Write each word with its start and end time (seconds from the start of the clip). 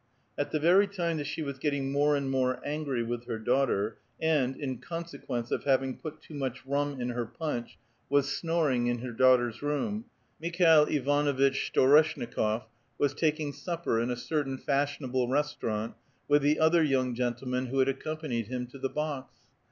At 0.35 0.49
the 0.49 0.59
very 0.59 0.87
time 0.87 1.17
that 1.17 1.27
she 1.27 1.43
was 1.43 1.59
getting 1.59 1.91
more 1.91 2.15
and 2.15 2.27
more 2.31 2.59
angry 2.65 3.05
witli 3.05 3.27
her 3.27 3.37
daughter, 3.37 3.97
and, 4.19 4.55
in 4.55 4.79
consequence 4.79 5.51
of 5.51 5.65
having 5.65 5.95
put 5.95 6.23
too 6.23 6.33
much 6.33 6.65
rum 6.65 6.99
in 6.99 7.09
her 7.09 7.27
punch, 7.27 7.77
was 8.09 8.35
snoring 8.35 8.87
in 8.87 8.97
her 9.01 9.11
daughter's 9.11 9.61
room, 9.61 10.05
Mikhail 10.39 10.87
Ivanuitch 10.89 11.69
Storeshnikof 11.71 12.63
was 12.97 13.13
taking 13.13 13.53
supper 13.53 14.01
in 14.01 14.09
a 14.09 14.17
cer 14.17 14.43
tiiin 14.43 14.59
fashionable 14.63 15.27
restaurant 15.27 15.93
with 16.27 16.41
the 16.41 16.59
other 16.59 16.81
young 16.81 17.13
gentlemen 17.13 17.67
who 17.67 17.77
had 17.77 17.87
accompanied 17.87 18.47
him 18.47 18.65
to 18.71 18.79
the 18.79 18.89
box. 18.89 19.35